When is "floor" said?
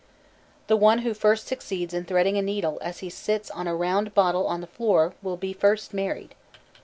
4.65-5.13